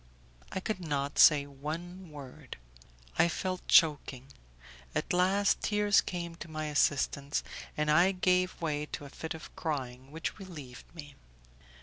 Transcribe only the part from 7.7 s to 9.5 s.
and I gave way to a fit